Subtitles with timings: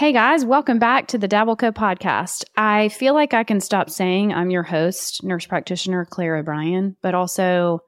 [0.00, 2.44] Hey guys, welcome back to the Dabbleco podcast.
[2.56, 7.14] I feel like I can stop saying I'm your host, nurse practitioner Claire O'Bryan, but
[7.14, 7.80] also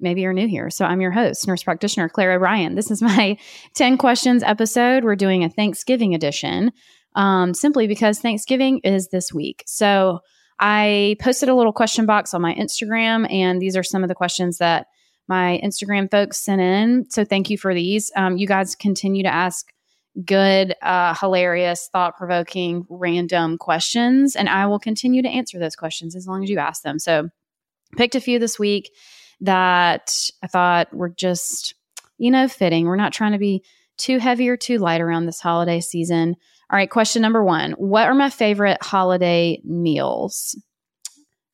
[0.00, 0.70] maybe you're new here.
[0.70, 2.76] So I'm your host, nurse practitioner Claire O'Bryan.
[2.76, 3.36] This is my
[3.74, 5.04] 10 questions episode.
[5.04, 6.72] We're doing a Thanksgiving edition
[7.14, 9.62] um, simply because Thanksgiving is this week.
[9.66, 10.20] So
[10.60, 14.14] I posted a little question box on my Instagram, and these are some of the
[14.14, 14.86] questions that
[15.28, 17.04] my Instagram folks sent in.
[17.10, 18.10] So thank you for these.
[18.16, 19.66] Um, you guys continue to ask
[20.24, 24.36] good, uh, hilarious, thought provoking, random questions.
[24.36, 26.98] And I will continue to answer those questions as long as you ask them.
[26.98, 27.30] So,
[27.96, 28.92] picked a few this week
[29.40, 31.74] that I thought were just,
[32.18, 32.86] you know, fitting.
[32.86, 33.64] We're not trying to be
[33.96, 36.36] too heavy or too light around this holiday season.
[36.70, 40.60] All right, question number one What are my favorite holiday meals?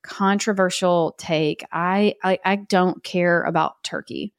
[0.03, 1.65] Controversial take.
[1.73, 4.33] I, I, I don't care about turkey.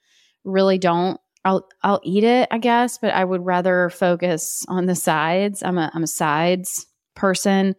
[0.43, 1.19] Really don't.
[1.47, 5.63] I'll I'll eat it, I guess, but I would rather focus on the sides.
[5.63, 7.73] I'm a I'm a sides person.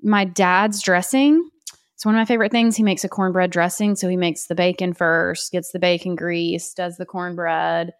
[0.00, 1.50] My dad's dressing.
[1.94, 2.76] It's one of my favorite things.
[2.76, 3.96] He makes a cornbread dressing.
[3.96, 7.92] So he makes the bacon first, gets the bacon grease, does the cornbread,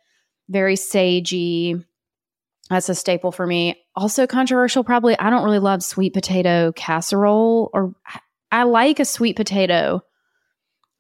[0.49, 1.85] very sagey.
[2.71, 3.75] That's a staple for me.
[3.97, 5.19] Also controversial, probably.
[5.19, 7.93] I don't really love sweet potato casserole, or
[8.53, 10.01] I like a sweet potato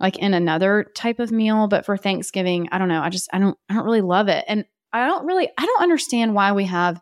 [0.00, 3.38] like in another type of meal but for thanksgiving i don't know i just i
[3.38, 4.44] don't i don't really love it.
[4.48, 7.00] And i don't really i don't understand why we have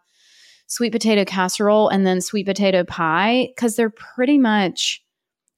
[0.67, 5.03] sweet potato casserole and then sweet potato pie because they're pretty much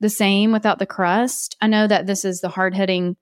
[0.01, 1.57] the same without the crust.
[1.61, 3.17] I know that this is the hard-hitting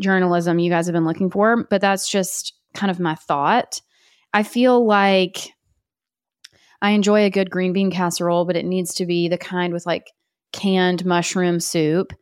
[0.00, 3.80] journalism you guys have been looking for but that's just kind of my thought.
[4.32, 5.52] I feel like
[6.80, 9.86] i enjoy a good green bean casserole but it needs to be the kind with
[9.86, 10.10] like
[10.52, 12.12] canned mushroom soup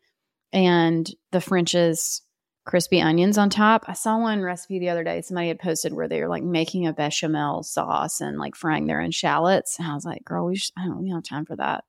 [0.52, 2.22] and the French's
[2.64, 3.84] crispy onions on top.
[3.88, 6.86] I saw one recipe the other day somebody had posted where they were like making
[6.86, 9.78] a bechamel sauce and like frying their own shallots.
[9.78, 11.84] And I was like, girl, we I don't we don't have time for that.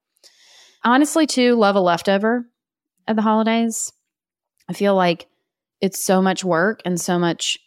[0.83, 2.47] Honestly, too, love a leftover
[3.07, 3.91] at the holidays.
[4.67, 5.27] I feel like
[5.81, 7.59] it's so much work and so much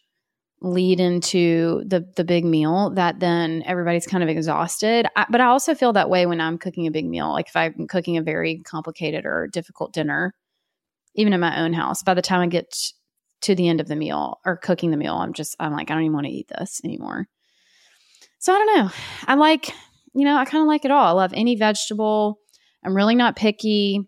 [0.60, 5.06] lead into the the big meal that then everybody's kind of exhausted.
[5.14, 7.30] I, but I also feel that way when I'm cooking a big meal.
[7.30, 10.34] Like if I'm cooking a very complicated or difficult dinner,
[11.14, 12.74] even in my own house, by the time I get
[13.42, 15.94] to the end of the meal or cooking the meal, I'm just, I'm like, I
[15.94, 17.26] don't even want to eat this anymore.
[18.38, 18.90] So I don't know.
[19.26, 19.70] I like,
[20.14, 21.06] you know, I kind of like it all.
[21.06, 22.38] I love any vegetable.
[22.84, 24.00] I'm really not picky.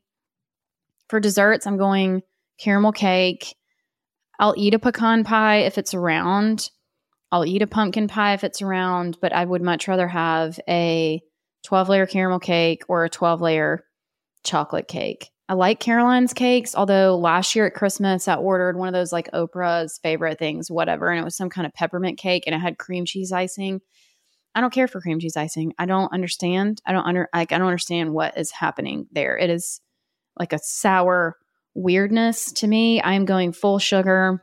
[1.08, 2.22] For desserts, I'm going
[2.58, 3.54] caramel cake.
[4.38, 6.68] I'll eat a pecan pie if it's around.
[7.32, 11.22] I'll eat a pumpkin pie if it's around, but I would much rather have a
[11.64, 13.84] 12 layer caramel cake or a 12 layer
[14.44, 15.30] chocolate cake.
[15.48, 19.30] I like Caroline's cakes, although last year at Christmas I ordered one of those like
[19.30, 22.78] Oprah's favorite things, whatever, and it was some kind of peppermint cake and it had
[22.78, 23.80] cream cheese icing.
[24.56, 25.72] I don't care for cream cheese icing.
[25.78, 26.80] I don't understand.
[26.84, 29.38] I don't under like I don't understand what is happening there.
[29.38, 29.80] It is
[30.38, 31.36] like a sour
[31.74, 33.00] weirdness to me.
[33.00, 34.42] I am going full sugar.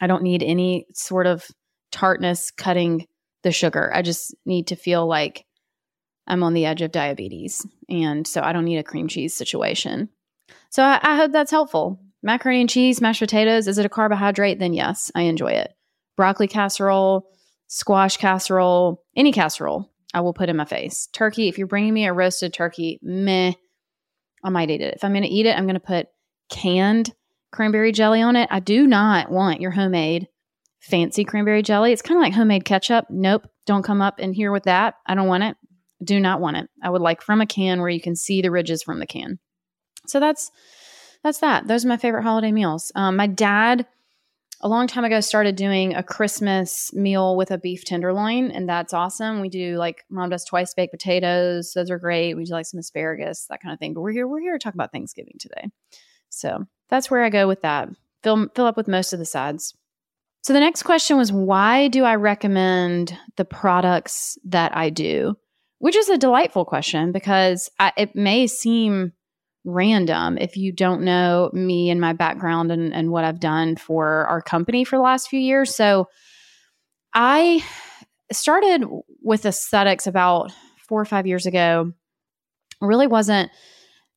[0.00, 1.46] I don't need any sort of
[1.90, 3.06] tartness cutting
[3.42, 3.90] the sugar.
[3.92, 5.46] I just need to feel like
[6.26, 7.66] I'm on the edge of diabetes.
[7.88, 10.08] And so I don't need a cream cheese situation.
[10.70, 12.00] So I, I, hope that's helpful.
[12.22, 14.58] Macaroni and cheese, mashed potatoes, is it a carbohydrate?
[14.58, 15.74] Then yes, I enjoy it.
[16.16, 17.28] Broccoli casserole,
[17.66, 21.08] squash casserole, any casserole, I will put in my face.
[21.12, 23.52] Turkey, if you're bringing me a roasted turkey, meh,
[24.44, 24.94] I might eat it.
[24.94, 26.08] If I'm going to eat it, I'm going to put
[26.48, 27.12] canned
[27.50, 28.48] cranberry jelly on it.
[28.50, 30.28] I do not want your homemade
[30.80, 31.92] fancy cranberry jelly.
[31.92, 33.06] It's kind of like homemade ketchup.
[33.08, 34.94] Nope, don't come up in here with that.
[35.06, 35.56] I don't want it
[36.02, 36.70] do not want it.
[36.82, 39.38] I would like from a can where you can see the ridges from the can.
[40.06, 40.50] So that's
[41.22, 41.68] that's that.
[41.68, 42.90] Those are my favorite holiday meals.
[42.94, 43.86] Um, my dad,
[44.60, 48.92] a long time ago, started doing a Christmas meal with a beef tenderloin, and that's
[48.92, 49.40] awesome.
[49.40, 52.34] We do like mom does twice baked potatoes; those are great.
[52.34, 53.94] We do like some asparagus, that kind of thing.
[53.94, 55.70] But we're here we're here to talk about Thanksgiving today,
[56.28, 57.88] so that's where I go with that.
[58.22, 59.74] Fill fill up with most of the sides.
[60.42, 65.36] So the next question was, why do I recommend the products that I do?
[65.82, 69.10] Which is a delightful question because I, it may seem
[69.64, 74.24] random if you don't know me and my background and, and what I've done for
[74.26, 75.74] our company for the last few years.
[75.74, 76.06] So
[77.12, 77.64] I
[78.30, 78.84] started
[79.24, 80.52] with aesthetics about
[80.86, 81.92] four or five years ago.
[82.80, 83.50] Really wasn't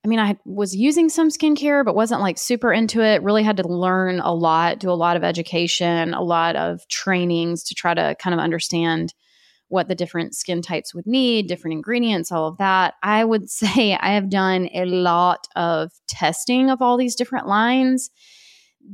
[0.04, 3.24] I mean, I was using some skincare, but wasn't like super into it.
[3.24, 7.64] Really had to learn a lot, do a lot of education, a lot of trainings
[7.64, 9.16] to try to kind of understand
[9.68, 12.96] what the different skin types would need, different ingredients, all of that.
[13.04, 18.10] I would say I have done a lot of testing of all these different lines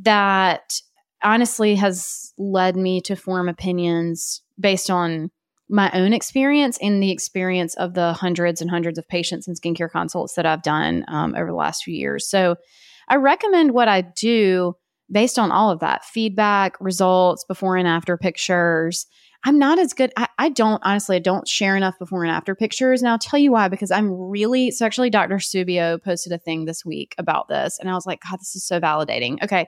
[0.03, 0.81] that
[1.23, 5.29] honestly has led me to form opinions based on
[5.69, 9.89] my own experience and the experience of the hundreds and hundreds of patients and skincare
[9.89, 12.27] consults that I've done um, over the last few years.
[12.29, 12.57] So
[13.07, 14.75] I recommend what I do
[15.09, 19.05] based on all of that feedback, results, before and after pictures.
[19.43, 20.11] I'm not as good.
[20.15, 23.01] I, I, don't honestly, I don't share enough before and after pictures.
[23.01, 25.37] And I'll tell you why, because I'm really so actually Dr.
[25.37, 27.79] Subio posted a thing this week about this.
[27.79, 29.41] And I was like, God, this is so validating.
[29.43, 29.67] Okay.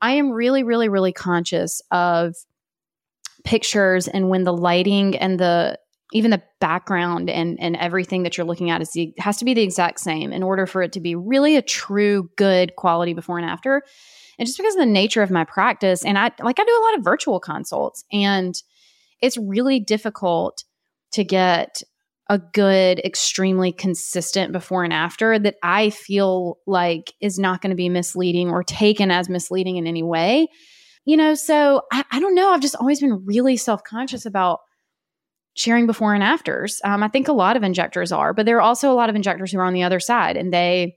[0.00, 2.34] I am really, really, really conscious of
[3.44, 5.78] pictures and when the lighting and the
[6.12, 9.54] even the background and and everything that you're looking at is the, has to be
[9.54, 13.38] the exact same in order for it to be really a true good quality before
[13.38, 13.82] and after
[14.38, 16.84] and just because of the nature of my practice and i like i do a
[16.84, 18.62] lot of virtual consults and
[19.22, 20.64] it's really difficult
[21.12, 21.82] to get
[22.28, 27.76] a good extremely consistent before and after that i feel like is not going to
[27.76, 30.46] be misleading or taken as misleading in any way
[31.04, 32.50] you know, so I, I don't know.
[32.50, 34.60] I've just always been really self conscious about
[35.54, 36.80] sharing before and afters.
[36.84, 39.16] Um, I think a lot of injectors are, but there are also a lot of
[39.16, 40.96] injectors who are on the other side and they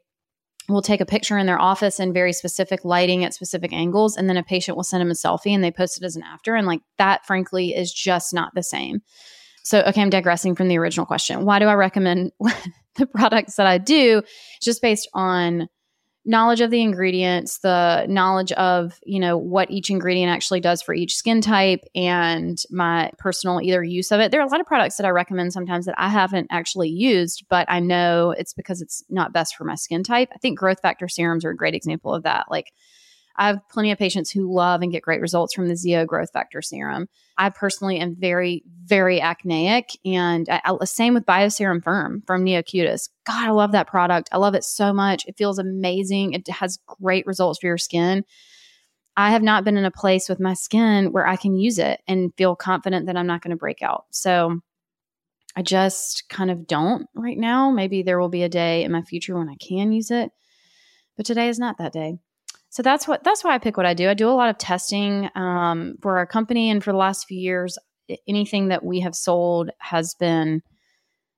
[0.67, 4.17] will take a picture in their office in very specific lighting at specific angles.
[4.17, 6.23] And then a patient will send them a selfie and they post it as an
[6.23, 6.56] after.
[6.56, 9.01] And like that, frankly, is just not the same.
[9.63, 11.45] So, okay, I'm digressing from the original question.
[11.45, 12.31] Why do I recommend
[12.95, 14.21] the products that I do?
[14.62, 15.67] Just based on
[16.25, 20.94] knowledge of the ingredients, the knowledge of, you know, what each ingredient actually does for
[20.94, 24.31] each skin type and my personal either use of it.
[24.31, 27.45] There are a lot of products that I recommend sometimes that I haven't actually used,
[27.50, 30.30] but I know it's because it's not best for my skin type.
[30.33, 32.48] I think growth factor serums are a great example of that.
[32.50, 32.74] Like
[33.37, 36.31] I have plenty of patients who love and get great results from the ZO growth
[36.31, 37.07] factor serum.
[37.37, 43.09] I personally am very, very acneic, and I, same with Bioserum Firm from Neocutis.
[43.25, 44.29] God, I love that product.
[44.31, 45.25] I love it so much.
[45.25, 46.33] It feels amazing.
[46.33, 48.23] It has great results for your skin.
[49.17, 52.01] I have not been in a place with my skin where I can use it
[52.07, 54.05] and feel confident that I'm not going to break out.
[54.11, 54.59] So
[55.55, 57.71] I just kind of don't right now.
[57.71, 60.31] Maybe there will be a day in my future when I can use it,
[61.15, 62.17] but today is not that day
[62.75, 64.10] so that's what that's why I pick what I do.
[64.10, 67.39] I do a lot of testing um, for our company, and for the last few
[67.39, 67.77] years,
[68.27, 70.62] anything that we have sold has been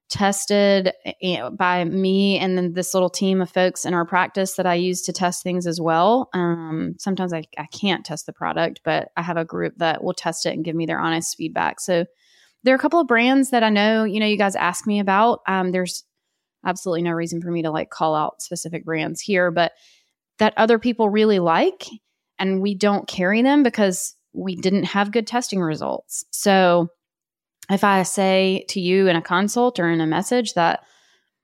[0.10, 0.92] tested
[1.22, 4.66] you know, by me and then this little team of folks in our practice that
[4.66, 6.30] I use to test things as well.
[6.34, 10.16] Um, sometimes I, I can't test the product, but I have a group that will
[10.16, 11.80] test it and give me their honest feedback.
[11.82, 12.06] So
[12.64, 15.00] there are a couple of brands that I know, you know, you guys ask me
[15.00, 15.42] about.
[15.48, 16.04] Um, there's
[16.66, 19.74] absolutely no reason for me to like call out specific brands here, but
[20.40, 21.86] that other people really like
[22.40, 26.26] and we don't carry them because we didn't have good testing results.
[26.32, 26.90] So
[27.70, 30.84] if I say to you in a consult or in a message that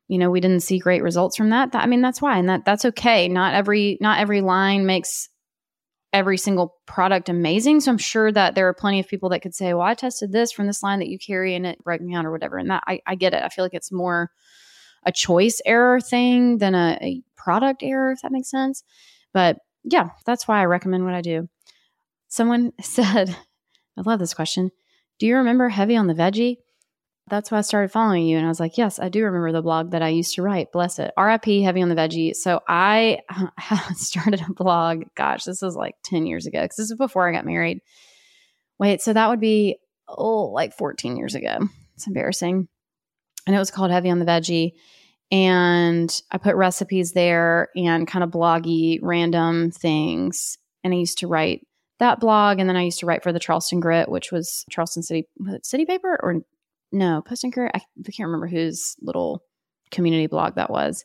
[0.07, 2.49] you know we didn't see great results from that, that I mean that's why and
[2.49, 3.27] that that's okay.
[3.27, 5.29] Not every not every line makes
[6.11, 7.79] every single product amazing.
[7.79, 10.31] So I'm sure that there are plenty of people that could say, "Well, I tested
[10.31, 12.69] this from this line that you carry and it broke me out or whatever." And
[12.69, 13.41] that I, I get it.
[13.43, 14.29] I feel like it's more
[15.05, 18.83] a choice error thing than a, a product error, if that makes sense.
[19.33, 21.49] But yeah, that's why I recommend what I do.
[22.29, 23.35] Someone said,
[23.97, 24.71] I love this question.
[25.19, 26.57] Do you remember Heavy on the Veggie?
[27.29, 28.37] That's why I started following you.
[28.37, 30.73] And I was like, yes, I do remember the blog that I used to write.
[30.73, 31.13] Bless it.
[31.17, 32.35] RIP Heavy on the Veggie.
[32.35, 33.19] So I
[33.95, 35.03] started a blog.
[35.15, 37.79] Gosh, this was like 10 years ago because this was before I got married.
[38.77, 39.77] Wait, so that would be,
[40.09, 41.59] oh, like 14 years ago.
[41.95, 42.67] It's embarrassing.
[43.45, 44.73] And it was called Heavy on the Veggie
[45.33, 50.59] and I put recipes there and kind of bloggy random things.
[50.83, 51.65] And I used to write
[51.97, 55.01] that blog, and then I used to write for the Charleston Grit, which was Charleston
[55.01, 55.27] City
[55.63, 56.41] City Paper or
[56.91, 57.71] no Post and.
[57.73, 59.43] I, I can't remember whose little
[59.89, 61.03] community blog that was.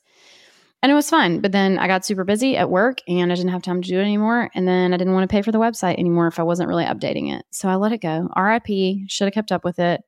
[0.82, 3.50] And it was fun, but then I got super busy at work and I didn't
[3.50, 4.50] have time to do it anymore.
[4.54, 6.84] And then I didn't want to pay for the website anymore if I wasn't really
[6.84, 7.46] updating it.
[7.50, 8.28] So I let it go.
[8.36, 10.02] RIP, should have kept up with it.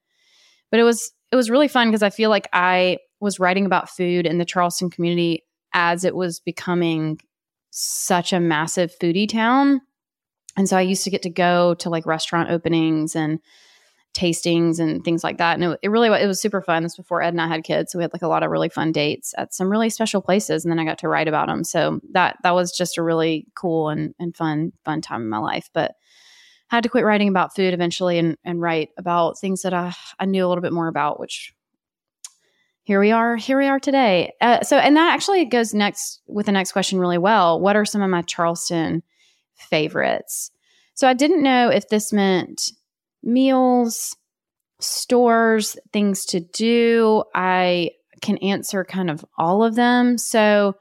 [0.71, 3.91] But it was it was really fun because I feel like I was writing about
[3.91, 7.21] food in the Charleston community as it was becoming
[7.71, 9.81] such a massive foodie town.
[10.57, 13.39] And so I used to get to go to like restaurant openings and
[14.12, 15.55] tastings and things like that.
[15.55, 16.83] And it, it really it was super fun.
[16.83, 18.69] This before Ed and I had kids, so we had like a lot of really
[18.69, 20.65] fun dates at some really special places.
[20.65, 21.62] And then I got to write about them.
[21.62, 25.39] So that that was just a really cool and and fun fun time in my
[25.39, 25.71] life.
[25.73, 25.93] But
[26.71, 29.93] I had to quit writing about food eventually and, and write about things that I,
[30.21, 31.53] I knew a little bit more about, which
[32.91, 34.33] here we are, here we are today.
[34.41, 37.61] Uh, so, and that actually goes next with the next question really well.
[37.61, 39.05] What are some of my Charleston
[39.55, 40.51] favorites?
[40.95, 42.73] So I didn't know if this meant
[43.23, 44.17] meals,
[44.81, 47.23] stores, things to do.
[47.33, 47.93] I
[48.23, 50.19] can answer kind of all of them.
[50.19, 50.75] So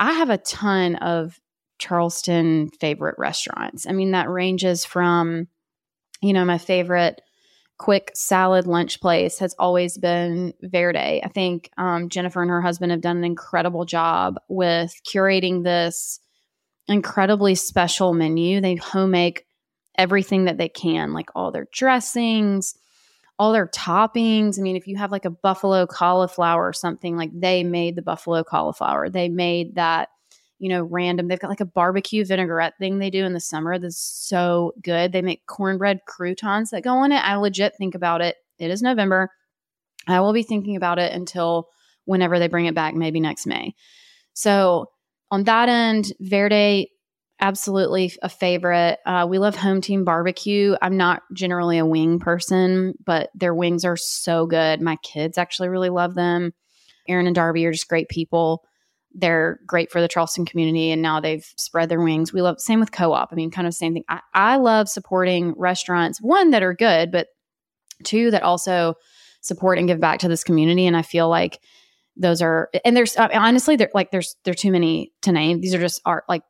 [0.00, 1.38] I have a ton of
[1.78, 3.86] Charleston favorite restaurants.
[3.86, 5.46] I mean, that ranges from,
[6.20, 7.20] you know, my favorite
[7.82, 11.20] quick salad lunch place has always been Verde.
[11.20, 16.20] I think um, Jennifer and her husband have done an incredible job with curating this
[16.86, 18.60] incredibly special menu.
[18.60, 19.46] They home make
[19.98, 22.76] everything that they can, like all their dressings,
[23.36, 24.60] all their toppings.
[24.60, 28.02] I mean, if you have like a buffalo cauliflower or something, like they made the
[28.02, 29.10] buffalo cauliflower.
[29.10, 30.08] They made that
[30.62, 31.26] you know, random.
[31.26, 35.10] They've got like a barbecue vinaigrette thing they do in the summer that's so good.
[35.10, 37.16] They make cornbread croutons that go on it.
[37.16, 38.36] I legit think about it.
[38.60, 39.28] It is November.
[40.06, 41.66] I will be thinking about it until
[42.04, 43.74] whenever they bring it back, maybe next May.
[44.34, 44.86] So
[45.32, 46.92] on that end, Verde,
[47.40, 49.00] absolutely a favorite.
[49.04, 50.76] Uh, we love Home Team Barbecue.
[50.80, 54.80] I'm not generally a wing person, but their wings are so good.
[54.80, 56.52] My kids actually really love them.
[57.08, 58.62] Aaron and Darby are just great people
[59.14, 62.32] they're great for the Charleston community and now they've spread their wings.
[62.32, 63.32] We love same with co-op.
[63.32, 64.04] I mean, kind of same thing.
[64.08, 67.28] I, I love supporting restaurants, one that are good, but
[68.04, 68.94] two that also
[69.40, 70.86] support and give back to this community.
[70.86, 71.60] And I feel like
[72.16, 75.60] those are and there's I mean, honestly like there's there are too many to name.
[75.60, 76.42] These are just art like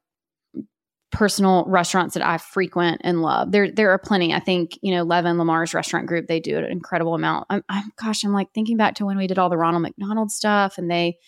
[1.10, 3.52] personal restaurants that I frequent and love.
[3.52, 4.32] There there are plenty.
[4.32, 7.46] I think, you know, Levin Lamar's restaurant group, they do an incredible amount.
[7.50, 10.30] I'm, I'm gosh, I'm like thinking back to when we did all the Ronald McDonald
[10.30, 11.18] stuff and they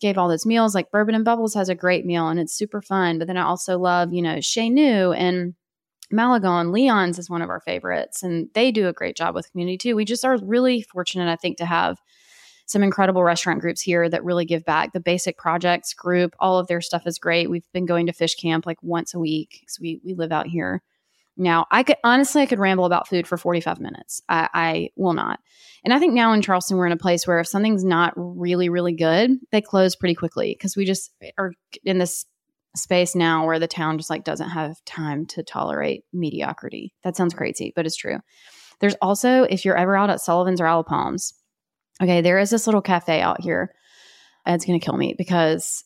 [0.00, 0.74] gave all those meals.
[0.74, 3.18] Like Bourbon and Bubbles has a great meal and it's super fun.
[3.18, 5.54] But then I also love, you know, Chez Nous and
[6.10, 6.72] Malagon.
[6.72, 9.96] Leon's is one of our favorites, and they do a great job with community too.
[9.96, 11.98] We just are really fortunate, I think, to have
[12.66, 14.92] some incredible restaurant groups here that really give back.
[14.92, 17.50] The Basic Projects group, all of their stuff is great.
[17.50, 20.46] We've been going to fish camp like once a week because we we live out
[20.46, 20.82] here.
[21.36, 24.22] Now, I could honestly, I could ramble about food for 45 minutes.
[24.28, 25.40] I, I, will not.
[25.84, 28.68] And I think now in Charleston, we're in a place where if something's not really,
[28.68, 31.52] really good, they close pretty quickly because we just are
[31.84, 32.24] in this
[32.76, 36.94] space now where the town just like doesn't have time to tolerate mediocrity.
[37.02, 38.18] That sounds crazy, but it's true.
[38.80, 41.34] There's also, if you're ever out at Sullivan's or Isle Palms,
[42.02, 43.72] okay, there is this little cafe out here.
[44.46, 45.84] It's going to kill me because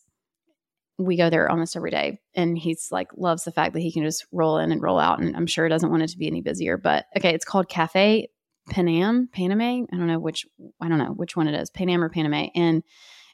[0.99, 2.21] we go there almost every day.
[2.35, 5.21] And he's like loves the fact that he can just roll in and roll out.
[5.21, 6.77] And i'm sure he doesn't want it to be any busier.
[6.77, 8.29] But okay it's called cafe
[8.71, 9.87] panam paname?
[9.93, 10.45] I don't know which
[10.81, 12.51] i don't know which one it is panam or paname.
[12.55, 12.83] And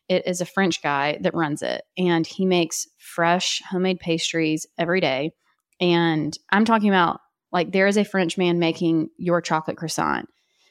[0.08, 1.82] it is a french guy that runs it.
[1.96, 5.32] And he makes fresh homemade pastries every day.
[5.80, 10.28] And i'm talking about like there is a french man making your chocolate croissant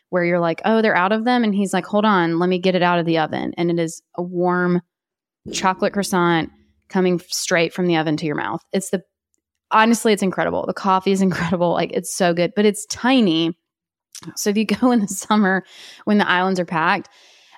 [0.09, 1.43] where you're like oh they're out of them?
[1.43, 3.53] And he's like hold on let me get it out of the oven.
[3.57, 4.81] And it is a warm
[5.51, 6.51] chocolate croissant
[6.90, 8.62] coming straight from the oven to your mouth.
[8.72, 9.04] It's the
[9.72, 10.66] honestly, it's incredible.
[10.66, 11.72] The coffee is incredible.
[11.72, 13.58] Like it's so good, but it's tiny.
[14.36, 15.66] So if you go in the summer
[16.06, 17.10] when the islands are packed,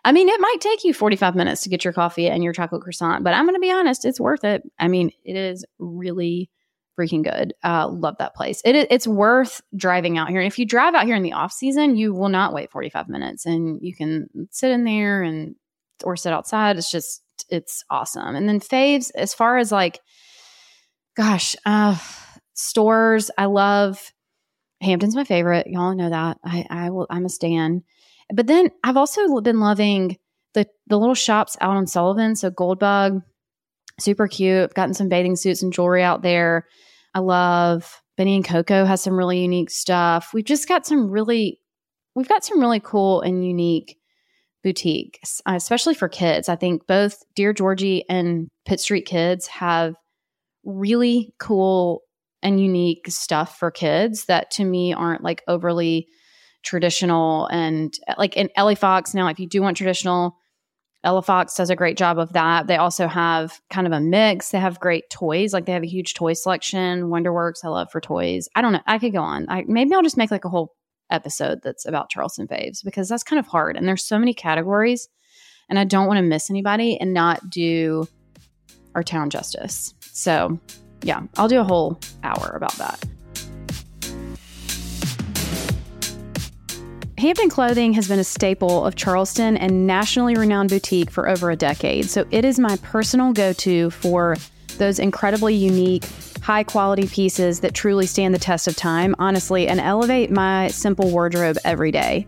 [0.03, 2.83] I mean, it might take you 45 minutes to get your coffee and your chocolate
[2.83, 4.61] croissant, but I'm going to be honest, it's worth it.
[4.77, 6.49] I mean, it is really
[6.97, 7.53] freaking good.
[7.63, 8.61] Uh, love that place.
[8.63, 10.39] It, it's worth driving out here.
[10.39, 13.09] And if you drive out here in the off season, you will not wait 45
[13.09, 15.55] minutes and you can sit in there and
[16.03, 16.77] or sit outside.
[16.77, 18.35] It's just it's awesome.
[18.35, 19.99] And then faves, as far as like,
[21.15, 21.97] gosh, uh,
[22.53, 24.11] stores, I love
[24.81, 25.67] Hampden's my favorite.
[25.67, 26.37] Y'all know that.
[26.43, 27.07] I, I will.
[27.09, 27.83] I'm a stan.
[28.33, 30.17] But then I've also been loving
[30.53, 32.35] the the little shops out on Sullivan.
[32.35, 33.21] So Goldbug,
[33.99, 34.63] super cute.
[34.63, 36.65] I've Gotten some bathing suits and jewelry out there.
[37.13, 40.31] I love Benny and Coco has some really unique stuff.
[40.33, 41.59] We've just got some really,
[42.15, 43.97] we've got some really cool and unique
[44.65, 46.49] boutiques, uh, especially for kids.
[46.49, 49.93] I think both Dear Georgie and Pitt Street Kids have
[50.63, 52.01] really cool
[52.41, 56.07] and unique stuff for kids that to me aren't like overly
[56.63, 60.35] traditional and like in Ellie Fox now if you do want traditional
[61.03, 62.65] Ella Fox does a great job of that.
[62.65, 64.49] They also have kind of a mix.
[64.49, 67.03] They have great toys, like they have a huge toy selection.
[67.03, 68.49] Wonderworks, I love for toys.
[68.55, 68.81] I don't know.
[68.87, 69.45] I could go on.
[69.47, 70.73] I, maybe I'll just make like a whole
[71.09, 75.07] episode that's about Charleston faves because that's kind of hard and there's so many categories
[75.69, 78.07] and I don't want to miss anybody and not do
[78.93, 79.93] our town justice.
[79.99, 80.59] So,
[81.01, 83.03] yeah, I'll do a whole hour about that.
[87.17, 91.55] Hampden Clothing has been a staple of Charleston and nationally renowned boutique for over a
[91.55, 92.09] decade.
[92.09, 94.35] So it is my personal go to for
[94.77, 96.05] those incredibly unique,
[96.41, 101.09] high quality pieces that truly stand the test of time, honestly, and elevate my simple
[101.09, 102.27] wardrobe every day.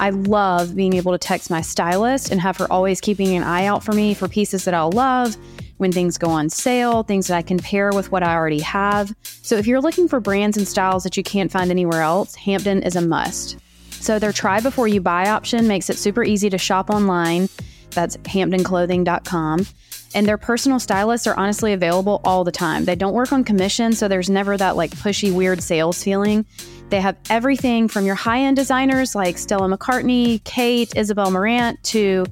[0.00, 3.66] I love being able to text my stylist and have her always keeping an eye
[3.66, 5.36] out for me for pieces that I'll love
[5.78, 9.14] when things go on sale, things that I can pair with what I already have.
[9.22, 12.82] So if you're looking for brands and styles that you can't find anywhere else, Hampden
[12.82, 13.58] is a must.
[13.90, 17.48] So their try before you buy option makes it super easy to shop online.
[17.90, 19.66] That's hampdenclothing.com.
[20.14, 22.86] And their personal stylists are honestly available all the time.
[22.86, 26.46] They don't work on commission, so there's never that like pushy, weird sales feeling.
[26.88, 32.24] They have everything from your high end designers like Stella McCartney, Khaite, Isabel Marant, to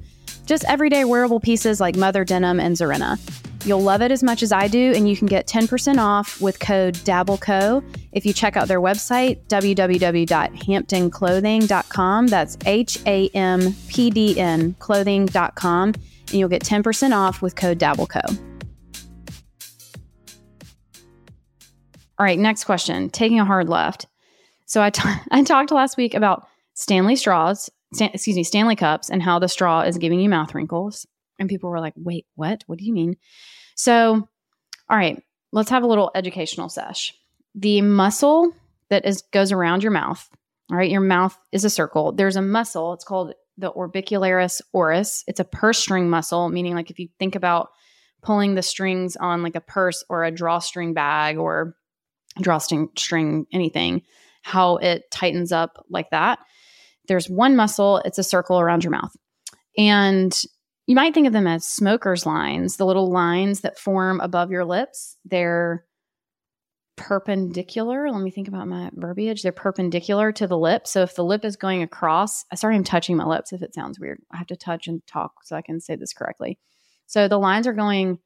[0.45, 3.19] just everyday wearable pieces like Mother Denim and Zarina.
[3.65, 6.59] You'll love it as much as I do, and you can get 10% off with
[6.59, 12.27] code DABBLECO if you check out their website, www.hampdenclothing.com.
[12.27, 17.79] That's H A M P D N clothing.com, and you'll get 10% off with code
[17.79, 18.37] DABBLECO.
[22.19, 23.09] All right, next question.
[23.09, 24.07] Taking a hard left.
[24.65, 29.21] So I, t- I talked last week about Stanley straws, excuse me, Stanley cups, and
[29.21, 31.05] how the straw is giving you mouth wrinkles.
[31.39, 32.63] And people were like, wait, what?
[32.67, 33.15] What do you mean?
[33.75, 34.27] So,
[34.89, 37.13] all right, let's have a little educational sesh.
[37.55, 38.53] The muscle
[38.89, 40.27] that is goes around your mouth,
[40.71, 42.11] all right, your mouth is a circle.
[42.11, 45.23] There's a muscle, it's called the orbicularis oris.
[45.27, 47.69] It's a purse string muscle, meaning like if you think about
[48.21, 51.75] pulling the strings on like a purse or a drawstring bag or
[52.39, 54.03] drawstring string anything,
[54.43, 56.39] how it tightens up like that.
[57.07, 59.15] There's one muscle, it's a circle around your mouth.
[59.77, 60.39] And
[60.87, 64.65] you might think of them as smoker's lines, the little lines that form above your
[64.65, 65.17] lips.
[65.25, 65.85] They're
[66.95, 68.09] perpendicular.
[68.09, 69.43] Let me think about my verbiage.
[69.43, 70.87] They're perpendicular to the lip.
[70.87, 73.75] So if the lip is going across, I sorry I'm touching my lips if it
[73.75, 74.19] sounds weird.
[74.31, 76.57] I have to touch and talk so I can say this correctly.
[77.05, 78.17] So the lines are going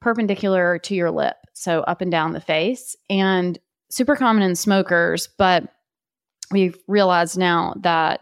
[0.00, 3.58] perpendicular to your lip, so up and down the face, and
[3.90, 5.64] super common in smokers, but
[6.52, 8.20] we've realized now that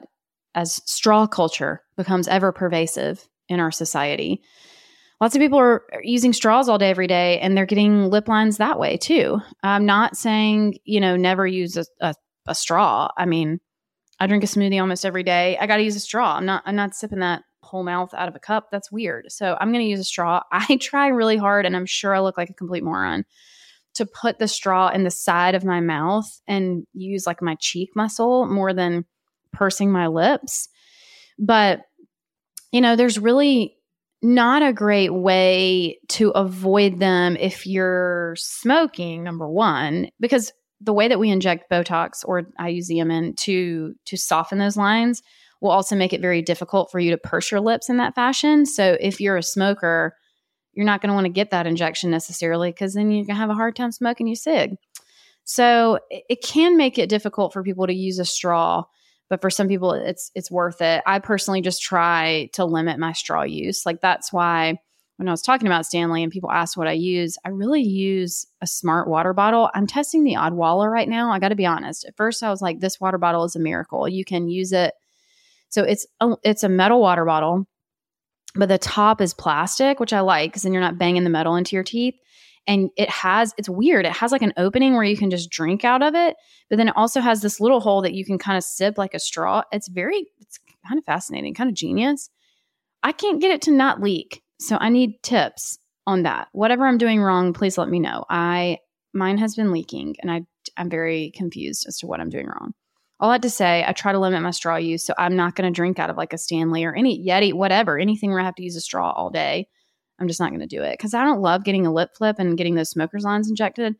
[0.55, 4.43] as straw culture becomes ever pervasive in our society.
[5.21, 8.59] Lots of people are using straws all day, every day, and they're getting lip lines
[8.59, 9.41] that way too.
[9.63, 12.15] I'm not saying, you know, never use a, a,
[12.47, 13.09] a straw.
[13.17, 13.61] I mean,
[14.21, 15.56] I drink a smoothie almost every day.
[15.59, 16.37] I got to use a straw.
[16.37, 18.69] I'm not, I'm not sipping that whole mouth out of a cup.
[18.71, 19.26] That's weird.
[19.32, 20.43] So I'm going to use a straw.
[20.52, 23.25] I try really hard, and I'm sure I look like a complete moron
[23.95, 27.91] to put the straw in the side of my mouth and use like my cheek
[27.97, 29.06] muscle more than
[29.52, 30.69] pursing my lips.
[31.39, 31.83] But,
[32.73, 33.77] you know, there's really
[34.23, 41.09] not a great way to avoid them if you're smoking, number one, because the way
[41.09, 45.23] that we inject Botox or I use Xeomin to to soften those lines
[45.61, 48.67] will also make it very difficult for you to purse your lips in that fashion.
[48.67, 50.15] So if you're a smoker,
[50.73, 53.41] you're not going to want to get that injection necessarily because then you're going to
[53.41, 54.77] have a hard time smoking your cig.
[55.45, 58.85] So it can make it difficult for people to use a straw
[59.28, 61.02] but for some people it's it's worth it.
[61.06, 63.84] I personally just try to limit my straw use.
[63.86, 64.78] Like that's why
[65.17, 68.47] when I was talking about Stanley and people ask what I use, I really use
[68.60, 69.71] a smart water bottle.
[69.75, 71.30] I'm testing the Owala right now.
[71.30, 72.04] I got to be honest.
[72.04, 74.08] At first I was like this water bottle is a miracle.
[74.08, 74.95] You can use it.
[75.71, 77.67] So it's a, it's a metal water bottle,
[78.54, 81.56] but the top is plastic, which I like cuz then you're not banging the metal
[81.56, 82.15] into your teeth
[82.67, 84.07] and it has it's weird.
[84.07, 86.37] It has like an opening where you can just drink out of it
[86.69, 89.15] but then it also has this little hole that you can kind of sip like
[89.15, 89.63] a straw.
[89.73, 92.31] It's very it's kind of fascinating kind of genius.
[93.02, 96.49] I can't get it to not leak so i need tips on that.
[96.52, 98.25] Whatever i'm doing wrong please let me know.
[98.29, 98.79] I
[99.13, 100.43] mine has been leaking and i
[100.76, 102.73] i'm very confused as to what i'm doing wrong.
[103.19, 105.73] All that to say i try to limit my straw use so i'm not going
[105.73, 108.57] to drink out of like a stanley or any yeti whatever anything where i have
[108.57, 109.69] to use a straw all day
[110.19, 112.37] I'm just not going to do it because I don't love getting a lip flip
[112.39, 113.97] and getting those smoker's lines injected.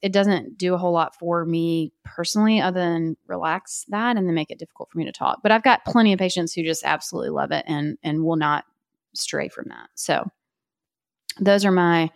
[0.00, 4.34] It doesn't do a whole lot for me personally, other than relax that and then
[4.34, 5.40] make it difficult for me to talk.
[5.42, 8.64] But I've got plenty of patients who just absolutely love it and and will not
[9.14, 9.88] stray from that.
[9.94, 10.24] So
[11.40, 12.10] those are my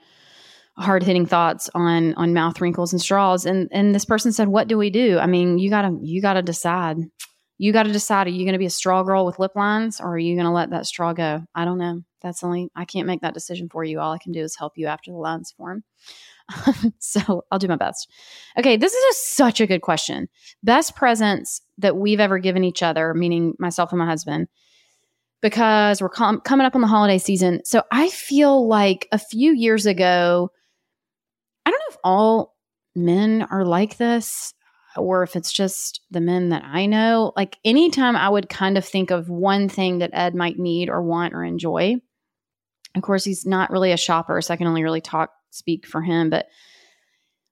[0.77, 3.47] hard hitting thoughts on on mouth wrinkles and straws.
[3.47, 6.43] And and this person said, "What do we do?" I mean, you gotta you gotta
[6.43, 6.99] decide.
[7.59, 10.01] You got to decide: Are you going to be a straw girl with lip lines,
[10.01, 11.45] or are you going to let that straw go?
[11.55, 12.03] I don't know.
[12.23, 14.01] That's only, I can't make that decision for you.
[14.01, 15.85] All I can do is help you after the lines form.
[16.99, 18.11] so I'll do my best.
[18.59, 20.29] Okay, this is a, such a good question.
[20.63, 24.49] Best presents that we've ever given each other, meaning myself and my husband,
[25.41, 27.61] because we're com- coming up on the holiday season.
[27.65, 30.51] So I feel like a few years ago,
[31.67, 32.55] I don't know if all
[32.95, 34.55] men are like this
[34.97, 37.33] or if it's just the men that I know.
[37.37, 41.03] Like anytime I would kind of think of one thing that Ed might need or
[41.03, 41.97] want or enjoy,
[42.95, 46.03] of course, he's not really a shopper, so I can only really talk speak for
[46.03, 46.47] him, but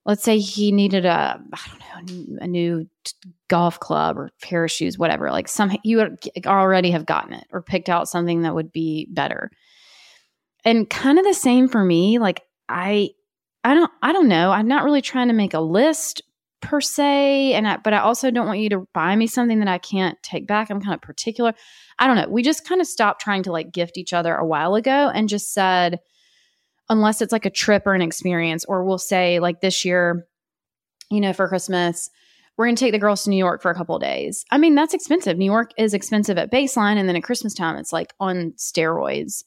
[0.07, 2.89] let's say he needed a I don't know a new
[3.49, 5.31] golf club or pair of shoes, whatever.
[5.31, 9.07] Like some you would already have gotten it or picked out something that would be
[9.11, 9.51] better.
[10.65, 12.19] And kind of the same for me.
[12.19, 13.11] Like I
[13.65, 14.51] I don't I don't know.
[14.51, 16.23] I'm not really trying to make a list
[16.61, 19.69] per se and I, but I also don't want you to buy me something that
[19.69, 20.71] I can't take back.
[20.71, 21.55] I'm kind of particular.
[21.99, 22.29] I don't know.
[22.29, 25.29] We just kind of stopped trying to like gift each other a while ago and
[25.29, 26.01] just said
[26.89, 30.27] unless it's like a trip or an experience or we'll say like this year
[31.09, 32.11] you know for Christmas
[32.57, 34.45] we're going to take the girls to New York for a couple days.
[34.51, 35.39] I mean, that's expensive.
[35.39, 39.45] New York is expensive at baseline and then at Christmas time it's like on steroids.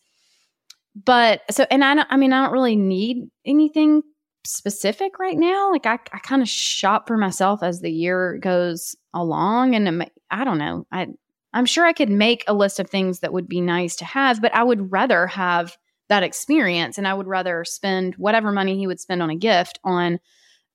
[0.96, 4.02] But so and I don't I mean I don't really need anything
[4.46, 5.72] specific right now.
[5.72, 10.44] Like I, I kind of shop for myself as the year goes along, and I
[10.44, 10.86] don't know.
[10.92, 11.08] I
[11.54, 14.42] I'm sure I could make a list of things that would be nice to have,
[14.42, 15.78] but I would rather have
[16.10, 19.80] that experience, and I would rather spend whatever money he would spend on a gift
[19.84, 20.20] on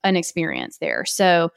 [0.04, 1.04] an experience there.
[1.04, 1.50] So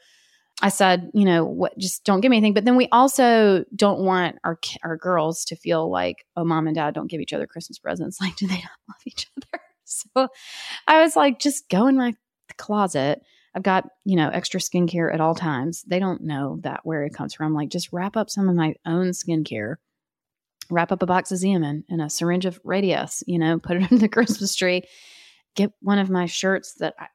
[0.60, 2.54] I said, you know, what, just don't give me anything.
[2.54, 6.76] But then we also don't want our our girls to feel like, oh, mom and
[6.76, 8.20] dad don't give each other Christmas presents.
[8.20, 9.62] Like, do they not love each other?
[10.14, 10.28] so
[10.86, 12.14] I was like, just go in my
[12.58, 13.22] closet.
[13.54, 15.82] I've got, you know, extra skincare at all times.
[15.82, 17.54] They don't know that where it comes from.
[17.54, 19.76] Like, just wrap up some of my own skincare,
[20.70, 23.90] wrap up a box of Xeomin and a syringe of Radiesse, you know, put it
[23.90, 24.82] in the Christmas tree,
[25.54, 27.08] get one of my shirts that I,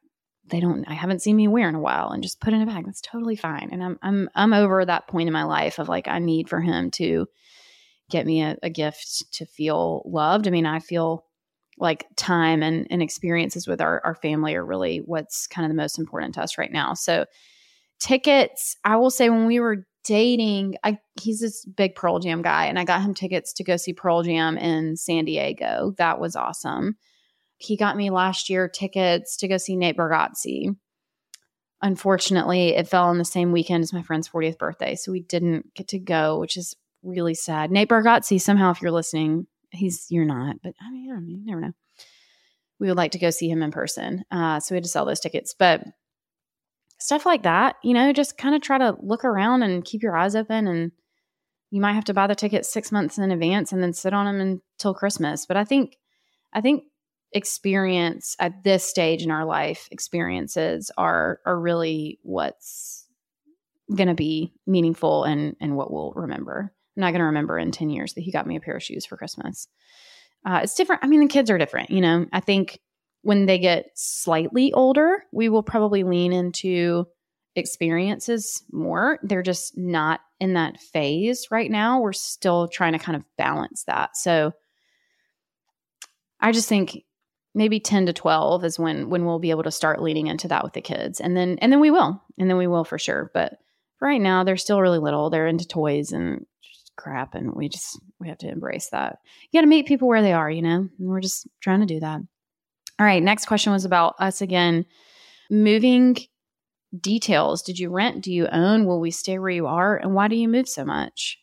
[0.50, 2.66] they don't, I haven't seen me wear in a while and just put in a
[2.66, 2.86] bag.
[2.86, 3.70] That's totally fine.
[3.72, 6.62] And I'm, I'm, I'm over that point in my life of like, I need for
[6.62, 7.28] him to
[8.10, 10.48] get me a, a gift to feel loved.
[10.48, 11.26] I mean, I feel
[11.78, 15.82] like time and, and experiences with our, our family are really what's kind of the
[15.82, 16.94] most important to us right now.
[16.94, 17.26] So
[18.00, 22.66] tickets, I will say when we were dating, I he's this big Pearl Jam guy,
[22.66, 25.94] and I got him tickets to go see Pearl Jam in San Diego.
[25.98, 26.96] That was awesome.
[27.58, 30.76] He got me last year tickets to go see Nate Bargatze.
[31.82, 35.74] Unfortunately, it fell on the same weekend as my friend's 40th birthday, so we didn't
[35.76, 37.70] get to go, which is really sad.
[37.70, 41.46] Nate Bargatze, somehow, if you're listening, he's you're not, but I mean, I know, you
[41.46, 41.74] never know.
[42.80, 45.06] We would like to go see him in person, uh, so we had to sell
[45.06, 45.56] those tickets.
[45.58, 45.84] But
[47.00, 50.16] stuff like that, you know, just kind of try to look around and keep your
[50.16, 50.92] eyes open, and
[51.72, 54.26] you might have to buy the tickets six months in advance and then sit on
[54.26, 55.46] them until Christmas.
[55.46, 55.98] But I think,
[56.54, 56.84] I think
[57.34, 63.06] experience at this stage in our life, experiences are are really what's
[63.94, 66.74] going to be meaningful and and what we'll remember.
[66.98, 68.84] I'm not going to remember in 10 years that he got me a pair of
[68.84, 69.68] shoes for Christmas.
[70.46, 71.04] Uh, it's different.
[71.04, 71.92] I mean, the kids are different.
[71.92, 72.80] You know, I think
[73.22, 77.06] when they get slightly older, we will probably lean into
[77.56, 79.20] experiences more.
[79.24, 82.00] They're just not in that phase right now.
[82.00, 84.18] We're still trying to kind of balance that.
[84.18, 84.54] So
[86.40, 87.04] I just think
[87.54, 90.64] maybe 10 to 12 is when when we'll be able to start leaning into that
[90.64, 91.20] with the kids.
[91.20, 92.24] And then and then we will.
[92.38, 93.32] And then we will for sure.
[93.34, 93.58] But
[94.00, 95.30] right now they're still really little.
[95.30, 96.46] They're into toys and
[96.98, 99.20] crap and we just we have to embrace that.
[99.50, 101.86] You got to meet people where they are you know and we're just trying to
[101.86, 102.22] do that.
[103.00, 104.86] All right next question was about us again.
[105.50, 106.18] Moving
[107.00, 107.62] details.
[107.62, 108.24] Did you rent?
[108.24, 108.86] Do you own?
[108.86, 109.98] Will we stay where you are?
[109.98, 111.40] And why do you move so much?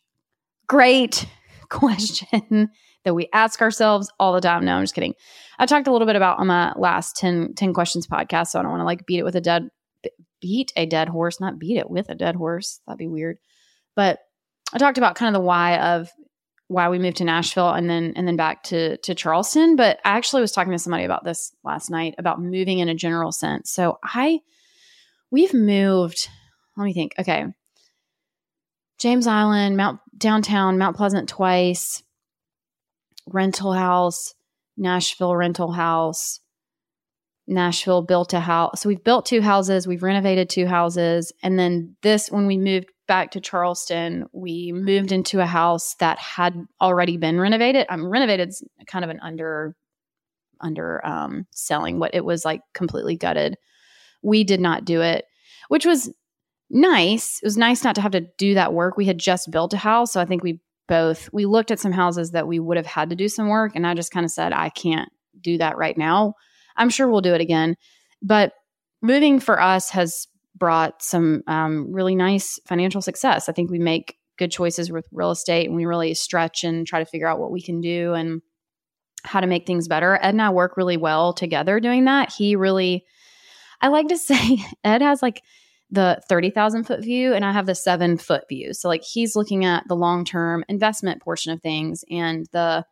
[0.66, 1.26] Great
[1.68, 2.70] question
[3.04, 4.64] that we ask ourselves all the time.
[4.64, 5.14] No i'm just kidding.
[5.58, 8.62] I talked a little bit about on my last 10, 10 questions podcast so i
[8.62, 9.70] don't want to like beat it with a dead
[10.40, 12.80] beat a dead horse not beat it with a dead horse.
[12.86, 13.38] That'd be weird.
[13.96, 14.18] But
[14.74, 16.10] I talked about kind of the why of
[16.66, 19.76] why we moved to Nashville and then and then back to to Charleston.
[19.76, 22.94] But I actually was talking to somebody about this last night about moving in a
[22.94, 23.70] general sense.
[23.70, 24.40] So I
[25.30, 26.28] we've moved.
[26.76, 27.12] Let me think.
[27.18, 27.46] Okay,
[28.98, 32.02] James Island, Mount downtown, Mount Pleasant twice,
[33.28, 34.34] rental house,
[34.76, 36.40] Nashville rental house.
[37.46, 38.80] Nashville built a house.
[38.80, 42.86] So we've built two houses, we've renovated two houses, and then this when we moved
[43.06, 47.86] back to Charleston, we moved into a house that had already been renovated.
[47.88, 48.52] I'm um, renovated
[48.86, 49.76] kind of an under
[50.60, 53.56] under um, selling what it was like completely gutted.
[54.22, 55.26] We did not do it,
[55.68, 56.12] which was
[56.70, 57.40] nice.
[57.42, 58.96] It was nice not to have to do that work.
[58.96, 61.92] We had just built a house, so I think we both we looked at some
[61.92, 64.30] houses that we would have had to do some work, and I just kind of
[64.30, 66.34] said I can't do that right now.
[66.76, 67.76] I'm sure we'll do it again,
[68.22, 68.52] but
[69.02, 73.48] moving for us has brought some um, really nice financial success.
[73.48, 76.98] I think we make good choices with real estate and we really stretch and try
[76.98, 78.42] to figure out what we can do and
[79.24, 80.16] how to make things better.
[80.16, 82.32] Ed and I work really well together doing that.
[82.32, 83.04] He really,
[83.80, 85.42] I like to say, Ed has like
[85.90, 88.74] the 30,000 foot view and I have the seven foot view.
[88.74, 92.84] So, like, he's looking at the long term investment portion of things and the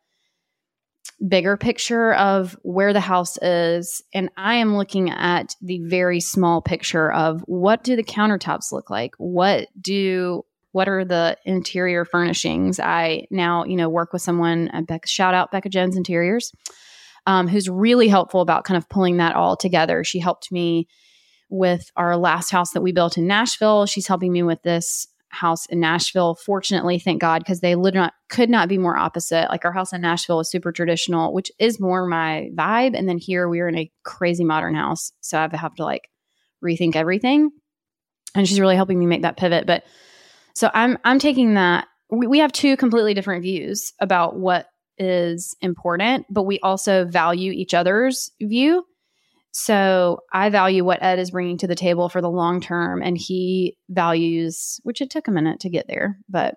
[1.27, 6.61] bigger picture of where the house is and i am looking at the very small
[6.61, 9.15] picture of what do the countertops look like?
[9.17, 12.79] What do what are the interior furnishings?
[12.79, 16.51] I now you know work with someone Becca, shout out becca jones interiors
[17.25, 20.03] um, who's really helpful about kind of pulling that all together.
[20.03, 20.87] She helped me
[21.49, 23.85] with our last house that we built in nashville.
[23.85, 26.35] She's helping me with this house in Nashville.
[26.35, 29.49] Fortunately, thank God, because they literally could not be more opposite.
[29.49, 32.97] Like our house in Nashville is super traditional, which is more my vibe.
[32.97, 35.11] And then here we are in a crazy modern house.
[35.21, 36.09] So I have to like
[36.63, 37.51] rethink everything.
[38.35, 39.67] And she's really helping me make that pivot.
[39.67, 39.83] But
[40.55, 41.87] so I'm I'm taking that.
[42.09, 44.67] We, we have two completely different views about what
[44.97, 48.85] is important, but we also value each other's view.
[49.55, 53.15] So I value what Ed is bringing to the table for the long term, and
[53.15, 56.55] he values, which it took a minute to get there, but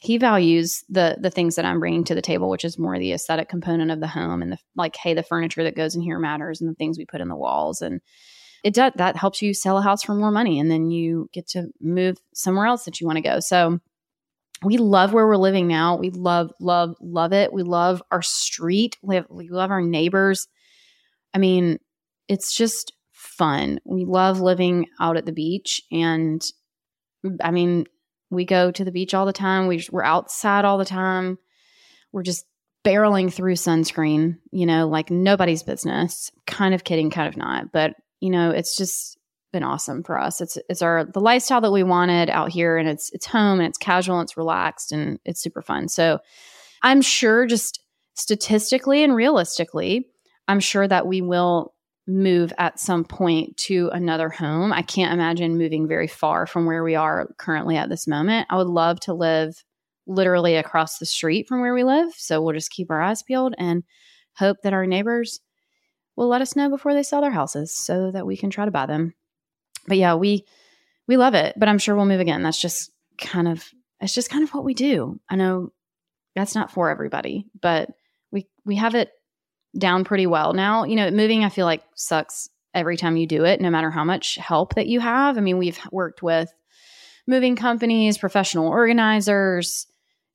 [0.00, 3.12] he values the the things that I'm bringing to the table, which is more the
[3.12, 4.96] aesthetic component of the home and the like.
[4.96, 7.36] Hey, the furniture that goes in here matters, and the things we put in the
[7.36, 8.00] walls, and
[8.64, 11.46] it does that helps you sell a house for more money, and then you get
[11.50, 13.38] to move somewhere else that you want to go.
[13.38, 13.78] So
[14.64, 15.96] we love where we're living now.
[15.96, 17.52] We love, love, love it.
[17.52, 18.96] We love our street.
[19.02, 20.48] We, have, we love our neighbors.
[21.34, 21.78] I mean,
[22.28, 23.80] it's just fun.
[23.84, 25.82] We love living out at the beach.
[25.90, 26.44] And
[27.42, 27.86] I mean,
[28.30, 29.66] we go to the beach all the time.
[29.66, 31.38] We, we're outside all the time.
[32.12, 32.46] We're just
[32.84, 36.30] barreling through sunscreen, you know, like nobody's business.
[36.46, 37.72] Kind of kidding, kind of not.
[37.72, 39.18] But, you know, it's just
[39.54, 40.40] been awesome for us.
[40.40, 43.68] It's it's our the lifestyle that we wanted out here and it's it's home and
[43.68, 45.88] it's casual and it's relaxed and it's super fun.
[45.88, 46.18] So
[46.82, 47.80] I'm sure just
[48.14, 50.08] statistically and realistically,
[50.48, 51.73] I'm sure that we will
[52.06, 54.72] move at some point to another home.
[54.72, 58.46] I can't imagine moving very far from where we are currently at this moment.
[58.50, 59.64] I would love to live
[60.06, 62.12] literally across the street from where we live.
[62.14, 63.84] So we'll just keep our eyes peeled and
[64.34, 65.40] hope that our neighbors
[66.16, 68.70] will let us know before they sell their houses so that we can try to
[68.70, 69.14] buy them.
[69.86, 70.44] But yeah, we
[71.06, 72.42] we love it, but I'm sure we'll move again.
[72.42, 73.64] That's just kind of
[74.00, 75.20] it's just kind of what we do.
[75.28, 75.72] I know
[76.34, 77.90] that's not for everybody, but
[78.30, 79.10] we we have it
[79.76, 80.84] down pretty well now.
[80.84, 84.04] You know, moving I feel like sucks every time you do it, no matter how
[84.04, 85.38] much help that you have.
[85.38, 86.52] I mean, we've worked with
[87.26, 89.86] moving companies, professional organizers,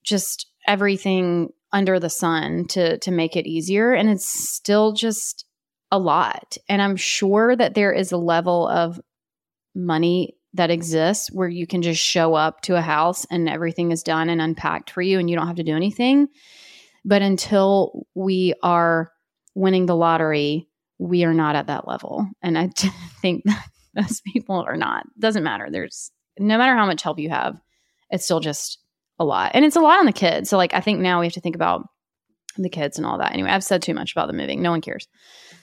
[0.03, 5.45] just everything under the sun to to make it easier and it's still just
[5.91, 6.57] a lot.
[6.67, 8.99] And I'm sure that there is a level of
[9.75, 14.03] money that exists where you can just show up to a house and everything is
[14.03, 16.27] done and unpacked for you and you don't have to do anything.
[17.05, 19.11] But until we are
[19.55, 22.27] winning the lottery, we are not at that level.
[22.41, 22.69] And I
[23.21, 23.43] think
[23.95, 25.05] most people are not.
[25.17, 25.67] Doesn't matter.
[25.69, 27.59] There's no matter how much help you have,
[28.09, 28.79] it's still just
[29.19, 29.51] a lot.
[29.53, 30.49] And it's a lot on the kids.
[30.49, 31.85] So like I think now we have to think about
[32.57, 33.33] the kids and all that.
[33.33, 34.61] Anyway, I've said too much about the moving.
[34.61, 35.07] No one cares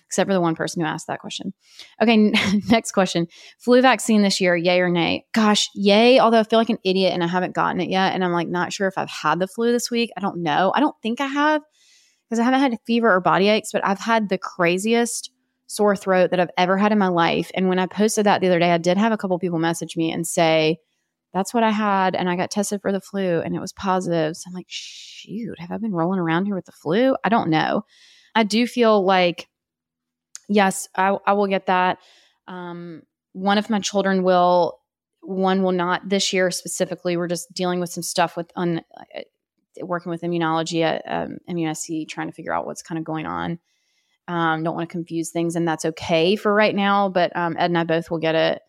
[0.06, 1.52] except for the one person who asked that question.
[2.00, 2.16] Okay,
[2.68, 3.26] next question.
[3.58, 5.26] Flu vaccine this year, yay or nay?
[5.34, 8.14] Gosh, yay, although I feel like an idiot and I haven't gotten it yet.
[8.14, 10.10] And I'm like not sure if I've had the flu this week.
[10.16, 10.72] I don't know.
[10.74, 11.62] I don't think I have
[12.28, 15.30] because I haven't had a fever or body aches, but I've had the craziest
[15.68, 17.50] sore throat that I've ever had in my life.
[17.54, 19.96] And when I posted that the other day, I did have a couple people message
[19.96, 20.78] me and say,
[21.32, 22.14] that's what I had.
[22.14, 24.36] And I got tested for the flu and it was positive.
[24.36, 27.16] So I'm like, shoot, have I been rolling around here with the flu?
[27.24, 27.84] I don't know.
[28.34, 29.48] I do feel like,
[30.48, 31.98] yes, I, I will get that.
[32.46, 34.78] Um, one of my children will,
[35.20, 37.16] one will not this year specifically.
[37.16, 38.82] We're just dealing with some stuff with un,
[39.82, 43.58] working with immunology at um, MUSC, trying to figure out what's kind of going on.
[44.28, 47.08] Um, don't want to confuse things, and that's okay for right now.
[47.08, 48.62] But um, Ed and I both will get it.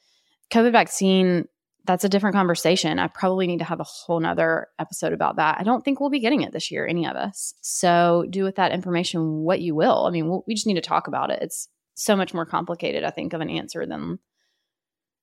[0.52, 1.48] COVID vaccine,
[1.86, 3.00] that's a different conversation.
[3.00, 5.58] I probably need to have a whole nother episode about that.
[5.60, 7.54] I don't think we'll be getting it this year, any of us.
[7.62, 10.06] So do with that information what you will.
[10.06, 11.42] I mean, we'll, we just need to talk about it.
[11.42, 14.20] It's so much more complicated, I think, of an answer than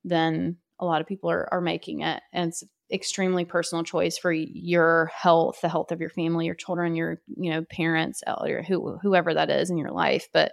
[0.05, 2.23] than a lot of people are, are making it.
[2.33, 6.95] And it's extremely personal choice for your health, the health of your family, your children,
[6.95, 10.29] your, you know, parents, or who, whoever that is in your life.
[10.33, 10.53] But,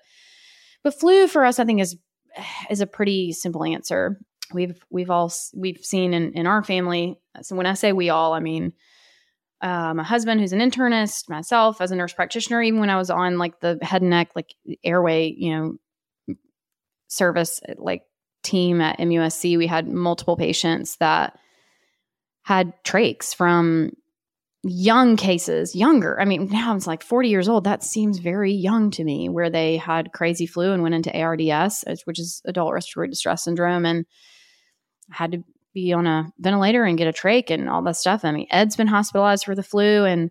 [0.83, 1.97] but flu for us, I think is,
[2.69, 4.19] is a pretty simple answer.
[4.53, 7.19] We've, we've all, we've seen in, in our family.
[7.41, 8.73] So when I say we all, I mean,
[9.61, 13.09] uh, my husband who's an internist, myself as a nurse practitioner, even when I was
[13.09, 16.35] on like the head and neck, like airway, you know,
[17.07, 18.01] service, like
[18.43, 21.37] team at MUSC, we had multiple patients that
[22.43, 23.91] had trachs from
[24.63, 26.19] young cases, younger.
[26.21, 27.63] I mean, now it's like 40 years old.
[27.63, 31.83] That seems very young to me, where they had crazy flu and went into ARDS,
[32.05, 34.05] which is adult respiratory distress syndrome, and
[35.09, 38.23] had to be on a ventilator and get a trach and all that stuff.
[38.23, 40.29] I mean, Ed's been hospitalized for the flu and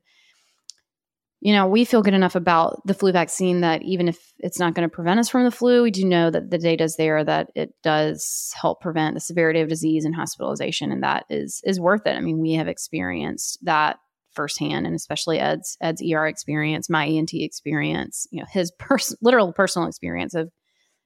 [1.41, 4.75] you know, we feel good enough about the flu vaccine that even if it's not
[4.75, 7.25] going to prevent us from the flu, we do know that the data is there
[7.25, 11.81] that it does help prevent the severity of disease and hospitalization, and that is is
[11.81, 12.17] worth it.
[12.17, 13.99] I mean, we have experienced that
[14.33, 19.53] firsthand, and especially Ed's Ed's ER experience, my ENT experience, you know, his pers- literal
[19.55, 20.51] personal experience of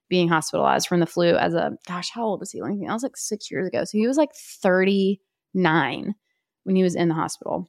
[0.09, 2.61] being hospitalized from the flu as a gosh, how old was he?
[2.61, 5.21] I was like six years ago, so he was like thirty
[5.55, 6.17] nine
[6.65, 7.69] when he was in the hospital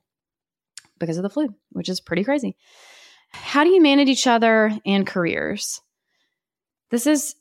[0.99, 2.55] because of the flu, which is pretty crazy.
[3.31, 5.81] How do you manage each other and careers?
[6.91, 7.35] This is,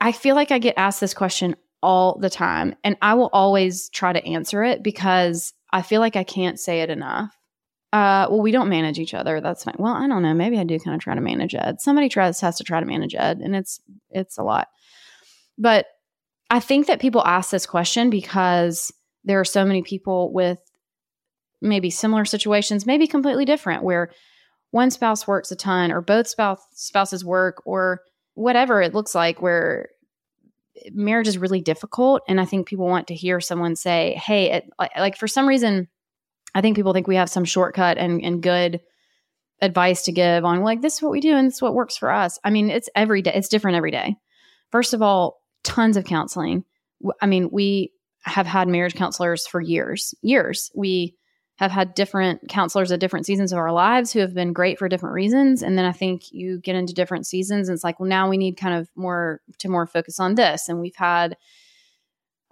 [0.00, 3.88] I feel like I get asked this question all the time, and I will always
[3.88, 7.34] try to answer it because I feel like I can't say it enough.
[7.92, 9.40] Uh, well, we don't manage each other.
[9.40, 9.76] That's fine.
[9.78, 10.34] Well, I don't know.
[10.34, 11.80] Maybe I do kind of try to manage Ed.
[11.80, 14.68] Somebody tries has to try to manage Ed, and it's it's a lot.
[15.56, 15.86] But
[16.50, 18.92] I think that people ask this question because
[19.24, 20.58] there are so many people with
[21.60, 24.10] maybe similar situations, maybe completely different, where
[24.70, 28.00] one spouse works a ton or both spouse, spouses work or
[28.34, 29.88] whatever it looks like, where
[30.92, 32.22] marriage is really difficult.
[32.28, 35.88] And I think people want to hear someone say, hey, it, like for some reason,
[36.54, 38.80] I think people think we have some shortcut and, and good
[39.60, 41.96] advice to give on like this is what we do and this is what works
[41.96, 42.38] for us.
[42.44, 44.16] I mean, it's every day, it's different every day.
[44.70, 46.64] First of all, tons of counseling.
[47.20, 47.92] I mean, we
[48.22, 50.70] have had marriage counselors for years, years.
[50.74, 51.16] We
[51.58, 54.88] have had different counselors at different seasons of our lives who have been great for
[54.88, 55.60] different reasons.
[55.60, 58.36] And then I think you get into different seasons and it's like, well, now we
[58.36, 60.68] need kind of more to more focus on this.
[60.68, 61.36] And we've had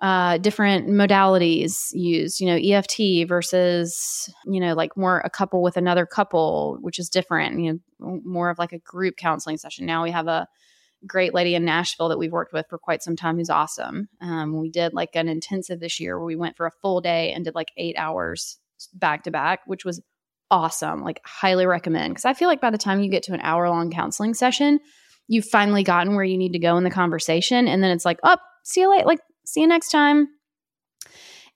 [0.00, 5.76] uh, different modalities used, you know, EFT versus, you know, like more a couple with
[5.76, 9.86] another couple, which is different, you know, more of like a group counseling session.
[9.86, 10.48] Now we have a
[11.06, 14.08] great lady in Nashville that we've worked with for quite some time who's awesome.
[14.20, 17.32] Um, we did like an intensive this year where we went for a full day
[17.32, 18.58] and did like eight hours
[18.92, 20.00] back to back, which was
[20.50, 21.02] awesome.
[21.02, 22.14] Like, highly recommend.
[22.14, 24.80] Because I feel like by the time you get to an hour long counseling session,
[25.28, 27.68] you've finally gotten where you need to go in the conversation.
[27.68, 29.06] And then it's like, oh, see you later.
[29.06, 30.28] Like, see you next time.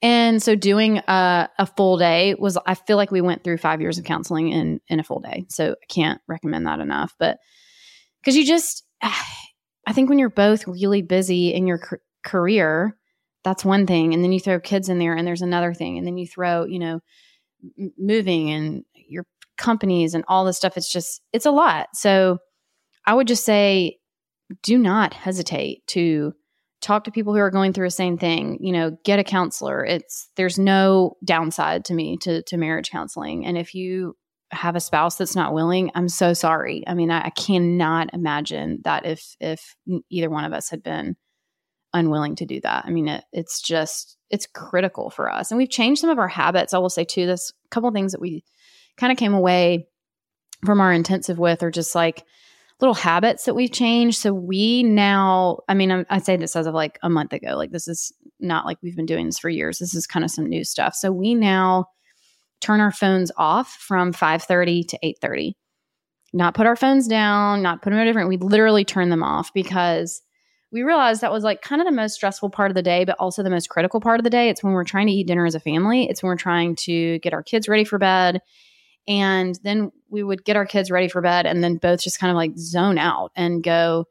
[0.02, 3.82] And so doing a, a, full day was, I feel like we went through five
[3.82, 5.44] years of counseling in, in a full day.
[5.48, 7.14] So I can't recommend that enough.
[7.18, 7.36] But
[8.20, 11.80] because you just, I think when you're both really busy in your
[12.24, 12.96] career,
[13.44, 14.14] that's one thing.
[14.14, 15.98] And then you throw kids in there and there's another thing.
[15.98, 17.00] And then you throw you know
[17.78, 19.24] m- moving and your
[19.56, 20.76] companies and all this stuff.
[20.76, 21.88] It's just it's a lot.
[21.94, 22.38] So
[23.06, 23.96] i would just say
[24.62, 26.34] do not hesitate to
[26.82, 28.58] talk to people who are going through the same thing.
[28.60, 29.84] You know get a counselor.
[29.84, 33.46] It's there's no downside to me to to marriage counseling.
[33.46, 34.16] And if you
[34.52, 36.82] have a spouse that's not willing i'm so sorry.
[36.86, 39.76] I mean I, I cannot imagine that if if
[40.10, 41.16] either one of us had been
[41.92, 42.84] unwilling to do that.
[42.86, 46.28] I mean, it, it's just it's critical for us, and we've changed some of our
[46.28, 46.74] habits.
[46.74, 48.44] I will say too, this couple things that we
[48.96, 49.86] kind of came away
[50.64, 52.24] from our intensive with are just like
[52.80, 54.18] little habits that we've changed.
[54.18, 57.56] So we now, I mean, I, I say this as of like a month ago.
[57.56, 59.78] Like this is not like we've been doing this for years.
[59.78, 60.94] This is kind of some new stuff.
[60.94, 61.86] So we now
[62.60, 65.54] turn our phones off from 5:30 to 8:30.
[66.32, 68.28] Not put our phones down, not put them in a different.
[68.28, 70.22] We literally turn them off because
[70.72, 73.16] we realized that was like kind of the most stressful part of the day, but
[73.18, 74.48] also the most critical part of the day.
[74.48, 77.18] It's when we're trying to eat dinner as a family, it's when we're trying to
[77.20, 78.40] get our kids ready for bed.
[79.08, 82.30] And then we would get our kids ready for bed and then both just kind
[82.30, 84.04] of like zone out and go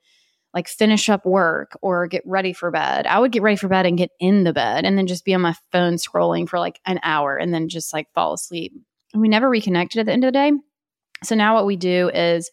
[0.53, 3.05] like finish up work or get ready for bed.
[3.05, 5.33] I would get ready for bed and get in the bed and then just be
[5.33, 8.73] on my phone scrolling for like an hour and then just like fall asleep.
[9.13, 10.51] And we never reconnected at the end of the day.
[11.23, 12.49] So now what we do is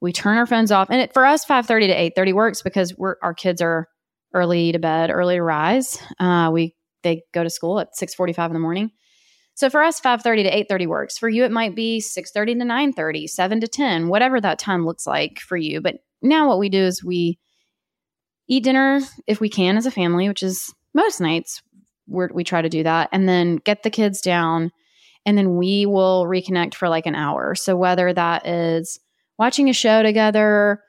[0.00, 0.90] we turn our phones off.
[0.90, 3.88] And it, for us 5.30 to 8.30 works because we're our kids are
[4.34, 5.98] early to bed early to rise.
[6.18, 8.90] Uh, we they go to school at 6.45 in the morning.
[9.54, 11.18] So for us 5.30 to 8.30 works.
[11.18, 15.06] For you it might be 6.30 to 9.30 7 to 10 whatever that time looks
[15.06, 15.80] like for you.
[15.80, 17.38] But now what we do is we
[18.48, 21.62] eat dinner if we can as a family which is most nights
[22.06, 24.70] we we try to do that and then get the kids down
[25.24, 27.56] and then we will reconnect for like an hour.
[27.56, 29.00] So whether that is
[29.38, 30.82] watching a show together,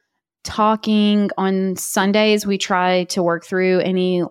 [0.43, 1.29] talking.
[1.37, 4.23] On Sundays, we try to work through any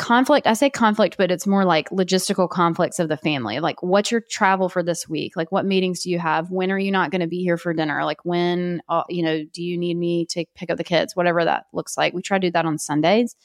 [0.00, 0.46] conflict.
[0.46, 3.60] I say conflict, but it's more like logistical conflicts of the family.
[3.60, 5.36] Like, what's your travel for this week?
[5.36, 6.50] Like, what meetings do you have?
[6.50, 8.04] When are you not going to be here for dinner?
[8.04, 11.14] Like, when, uh, you know, do you need me to pick up the kids?
[11.14, 12.14] Whatever that looks like.
[12.14, 13.36] We try to do that on Sundays,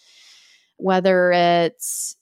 [0.77, 2.15] whether it's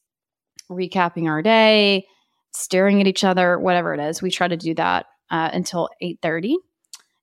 [0.71, 2.07] recapping our day,
[2.53, 4.21] staring at each other, whatever it is.
[4.21, 6.57] We try to do that uh, until 8 30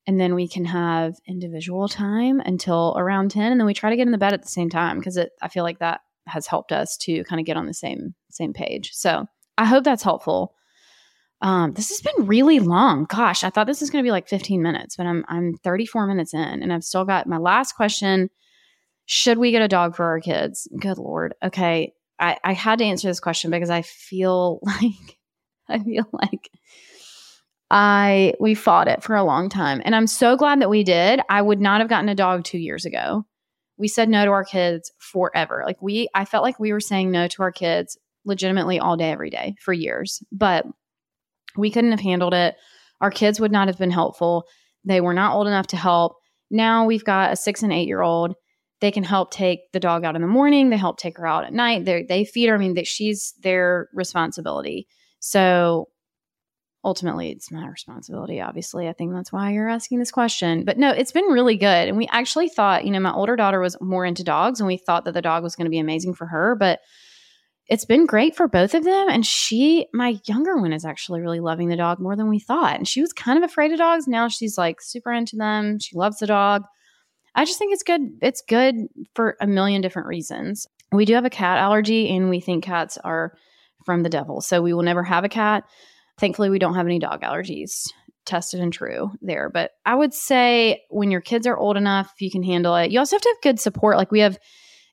[0.06, 3.96] and then we can have individual time until around 10 and then we try to
[3.96, 6.72] get in the bed at the same time because i feel like that has helped
[6.72, 9.26] us to kind of get on the same same page so
[9.58, 10.54] i hope that's helpful
[11.42, 13.06] Um, this has been really long.
[13.08, 16.06] Gosh, I thought this was going to be like 15 minutes, but I'm I'm 34
[16.06, 18.28] minutes in, and I've still got my last question.
[19.06, 20.68] Should we get a dog for our kids?
[20.78, 21.34] Good lord.
[21.42, 25.18] Okay, I, I had to answer this question because I feel like
[25.68, 26.50] I feel like
[27.70, 31.20] I we fought it for a long time, and I'm so glad that we did.
[31.28, 33.24] I would not have gotten a dog two years ago.
[33.78, 35.62] We said no to our kids forever.
[35.64, 39.10] Like we, I felt like we were saying no to our kids legitimately all day,
[39.10, 40.66] every day for years, but
[41.56, 42.56] we couldn't have handled it.
[43.00, 44.44] Our kids would not have been helpful.
[44.84, 46.16] They were not old enough to help.
[46.50, 48.34] Now we've got a six and eight year old.
[48.80, 50.70] They can help take the dog out in the morning.
[50.70, 51.84] They help take her out at night.
[51.84, 52.54] They they feed her.
[52.54, 54.88] I mean, that she's their responsibility.
[55.20, 55.89] So
[56.84, 58.40] ultimately, it's my responsibility.
[58.40, 60.64] Obviously, I think that's why you're asking this question.
[60.64, 61.88] But no, it's been really good.
[61.88, 64.76] And we actually thought, you know, my older daughter was more into dogs, and we
[64.76, 66.56] thought that the dog was going to be amazing for her.
[66.58, 66.80] But
[67.66, 69.08] it's been great for both of them.
[69.08, 72.76] And she, my younger one, is actually really loving the dog more than we thought.
[72.76, 74.08] And she was kind of afraid of dogs.
[74.08, 75.78] Now she's like super into them.
[75.78, 76.64] She loves the dog.
[77.36, 78.00] I just think it's good.
[78.22, 78.74] It's good
[79.14, 80.66] for a million different reasons.
[80.90, 83.36] We do have a cat allergy, and we think cats are
[83.86, 84.40] from the devil.
[84.40, 85.62] So we will never have a cat.
[86.20, 87.88] Thankfully, we don't have any dog allergies.
[88.26, 89.48] Tested and true there.
[89.48, 92.90] But I would say when your kids are old enough, you can handle it.
[92.90, 93.96] You also have to have good support.
[93.96, 94.38] Like we have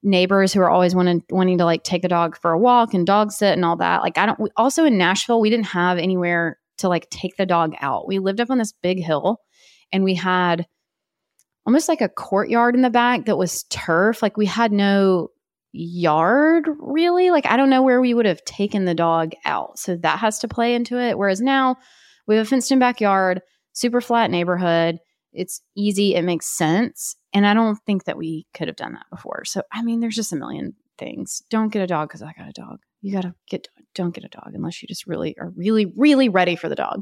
[0.02, 3.06] neighbors who are always wanting wanting to like take a dog for a walk and
[3.06, 4.02] dog sit and all that.
[4.02, 4.40] Like I don't.
[4.40, 8.08] We, also in Nashville, we didn't have anywhere to like take the dog out.
[8.08, 9.42] We lived up on this big hill,
[9.92, 10.66] and we had
[11.66, 14.24] almost like a courtyard in the back that was turf.
[14.24, 15.30] Like we had no
[15.72, 17.30] yard really.
[17.32, 19.78] Like I don't know where we would have taken the dog out.
[19.80, 21.18] So that has to play into it.
[21.18, 21.78] Whereas now
[22.28, 23.42] we have a fenced in backyard,
[23.74, 25.00] super flat neighborhood.
[25.34, 26.16] It's easy.
[26.16, 27.16] It makes sense.
[27.34, 29.46] And I don't think that we could have done that before.
[29.46, 31.44] So, I mean, there's just a million things.
[31.50, 32.80] Don't get a dog because I got a dog.
[33.02, 36.30] You got to get, don't get a dog unless you just really are really, really
[36.30, 37.02] ready for the dog.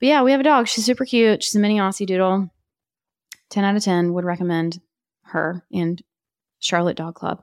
[0.00, 0.68] But yeah, we have a dog.
[0.68, 1.42] She's super cute.
[1.42, 2.50] She's a mini Aussie Doodle.
[3.50, 4.80] 10 out of 10 would recommend
[5.24, 6.02] her and
[6.58, 7.42] Charlotte Dog Club.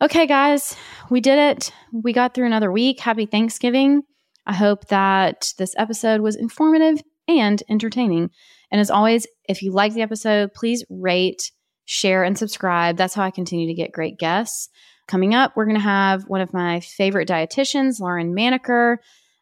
[0.00, 0.76] Okay, guys,
[1.10, 1.72] we did it.
[1.92, 3.00] We got through another week.
[3.00, 4.02] Happy Thanksgiving.
[4.46, 8.30] I hope that this episode was informative and entertaining.
[8.70, 11.50] And as always, if you like the episode, please rate,
[11.84, 12.96] share, and subscribe.
[12.96, 14.68] That's how I continue to get great guests.
[15.08, 18.98] Coming up, we're going to have one of my favorite dietitians, Lauren Manaker.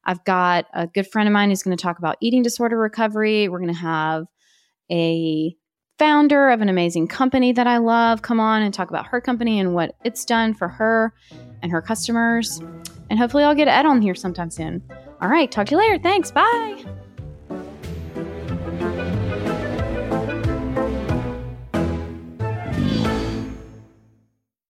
[0.06, 3.50] I've got a good friend of mine who's going to talk about eating disorder recovery.
[3.50, 4.24] We're going to have
[4.90, 5.54] a
[5.98, 9.58] founder of an amazing company that I love come on and talk about her company
[9.58, 11.12] and what it's done for her
[11.62, 12.60] and her customers.
[13.08, 14.82] And hopefully, I'll get Ed on here sometime soon.
[15.20, 15.98] All right, talk to you later.
[15.98, 16.30] Thanks.
[16.30, 16.84] Bye.